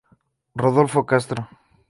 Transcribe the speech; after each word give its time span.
Rodolfo 0.63 1.05
Castro. 1.11 1.41